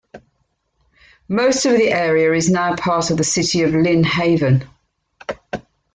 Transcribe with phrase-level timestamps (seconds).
[1.29, 4.63] Most of the area is now part of the city of Lynn Haven.